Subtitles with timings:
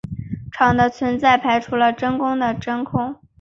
[0.51, 3.17] 场的存在排除了真正的真空。